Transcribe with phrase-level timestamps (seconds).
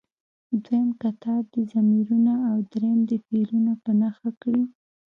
[0.63, 4.63] دویم کتار دې ضمیرونه او دریم دې فعلونه په نښه کړي.